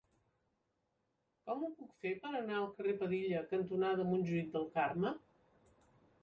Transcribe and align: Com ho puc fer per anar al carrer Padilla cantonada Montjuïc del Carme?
Com 1.49 1.59
ho 1.67 1.69
puc 1.81 1.91
fer 2.05 2.13
per 2.23 2.31
anar 2.39 2.55
al 2.61 2.65
carrer 2.79 2.95
Padilla 3.03 3.45
cantonada 3.53 4.07
Montjuïc 4.15 4.51
del 4.57 4.67
Carme? 4.79 5.15